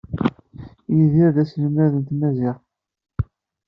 [0.95, 2.63] Yidir d aselmad n tmaziɣt.